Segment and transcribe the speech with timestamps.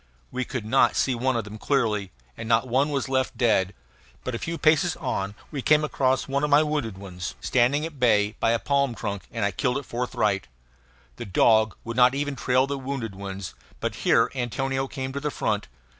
[0.31, 3.71] We could not see one of them clearly; and not one was left dead.
[4.23, 7.99] But a few paces on we came across one of my wounded ones, standing at
[7.99, 10.47] bay by a palm trunk; and I killed it forthwith.
[11.17, 15.29] The dog would not even trail the wounded ones; but here Antonio came to the
[15.29, 15.67] front.